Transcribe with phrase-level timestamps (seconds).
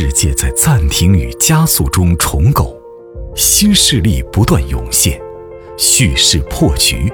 [0.00, 2.80] 世界在暂停与加速中重构，
[3.34, 5.20] 新势力不断涌现，
[5.76, 7.12] 叙事破局，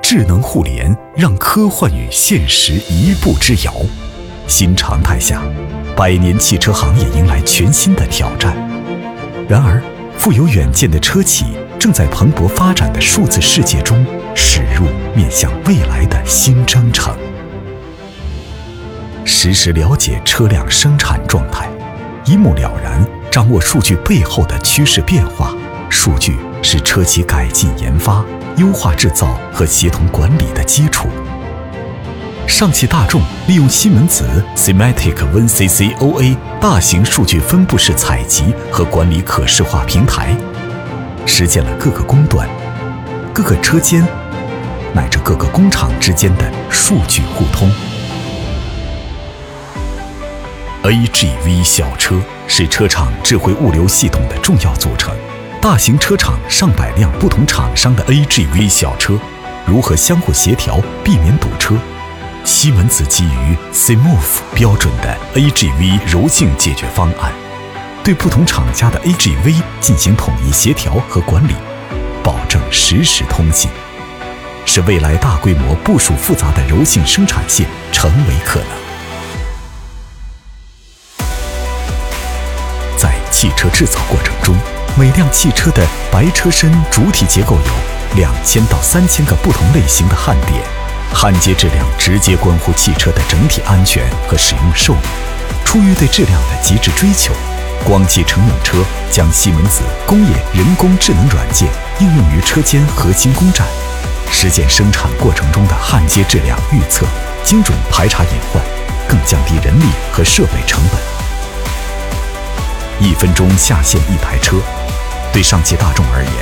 [0.00, 3.74] 智能互联让科幻与现实一步之遥。
[4.46, 5.42] 新常态下，
[5.96, 8.56] 百年汽车行业迎来全新的挑战。
[9.48, 9.82] 然而，
[10.16, 11.46] 富有远见的车企
[11.80, 14.06] 正在蓬勃发展的数字世界中
[14.36, 14.86] 驶入
[15.16, 17.12] 面向未来的新征程。
[19.24, 21.68] 实时了解车辆生产状态，
[22.24, 25.54] 一目了然掌握数据背后的趋势变化。
[25.88, 28.24] 数据是车企改进研发、
[28.56, 31.08] 优化制造和协同管理的基础。
[32.46, 34.24] 上汽大众利用西门子
[34.54, 40.36] s e m a t i c WinCCOA 大型数据分布式采集和管理可视化平台，
[41.26, 42.48] 实现了各个工段、
[43.32, 44.06] 各个车间
[44.92, 47.70] 乃至各个工厂之间的数据互通。
[50.90, 55.14] AGV 小车是车厂智慧物流系统的重要组成。
[55.62, 59.16] 大型车厂上百辆不同厂商的 AGV 小车
[59.64, 61.76] 如何相互协调，避免堵车？
[62.42, 67.32] 西门子基于 CMOS 标准的 AGV 柔性解决方案，
[68.02, 71.54] 对不同厂家的 AGV 进行统一协调和管理，
[72.24, 73.70] 保证实时通信，
[74.66, 78.89] 使未来大规模部署复杂的柔性生产线成为可能。
[83.40, 84.54] 汽车制造过程中，
[84.98, 87.72] 每辆汽车的白车身主体结构有
[88.14, 90.60] 两千到三千个不同类型的焊点，
[91.10, 95.02] 焊接质量直接关乎汽车的整体安全和使用寿命。
[95.64, 97.32] 出于对质量的极致追求，
[97.82, 98.76] 广汽乘用车
[99.10, 101.66] 将西门子工业人工智能软件
[101.98, 103.66] 应用于车间核心工站，
[104.30, 107.06] 实现生产过程中的焊接质量预测、
[107.42, 108.62] 精准排查隐患，
[109.08, 111.19] 更降低人力和设备成本。
[113.00, 114.58] 一分钟下线一台车，
[115.32, 116.32] 对上汽大众而言，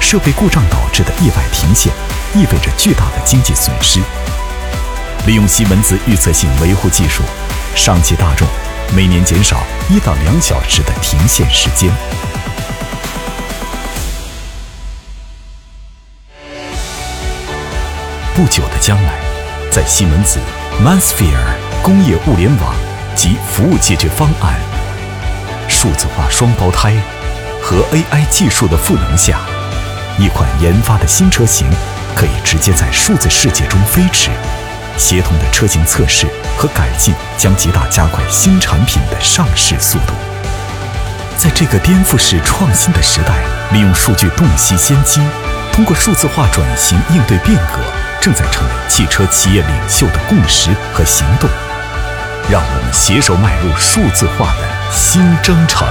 [0.00, 1.92] 设备故障导致的意外停线，
[2.32, 3.98] 意味着巨大的经济损失。
[5.26, 7.24] 利用西门子预测性维护技术，
[7.74, 8.46] 上汽大众
[8.94, 11.90] 每年减少一到两小时的停线时间。
[18.36, 19.18] 不久的将来，
[19.72, 20.38] 在西门子
[20.84, 22.76] Mansphere 工业物联网
[23.16, 24.75] 及服务解决方案。
[25.86, 26.92] 数字化双胞胎
[27.62, 29.38] 和 AI 技术的赋能下，
[30.18, 31.64] 一款研发的新车型
[32.12, 34.30] 可以直接在数字世界中飞驰。
[34.98, 36.26] 协同的车型测试
[36.58, 40.14] 和改进将极大加快新产品的上市速度。
[41.38, 45.20] 在这个颠覆式创新的时代，利用数据洞悉先机，
[45.72, 47.78] 通过数字化转型应对变革，
[48.20, 51.48] 正在成为汽车企业领袖的共识和行动。
[52.48, 55.88] 让我们携手迈入数字化的新征程。